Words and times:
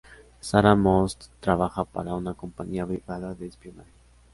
Sarah 0.39 0.75
Moss 0.75 1.29
trabaja 1.39 1.85
para 1.85 2.15
una 2.15 2.33
compañía 2.33 2.87
privada 2.87 3.35
de 3.35 3.45
espionaje. 3.45 3.91